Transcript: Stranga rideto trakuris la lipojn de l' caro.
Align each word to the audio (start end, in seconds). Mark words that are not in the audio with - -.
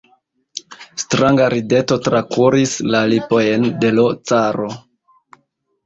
Stranga 1.03 1.49
rideto 1.55 1.99
trakuris 2.09 2.75
la 2.91 3.05
lipojn 3.15 3.71
de 3.85 3.97
l' 3.97 4.11
caro. 4.33 4.77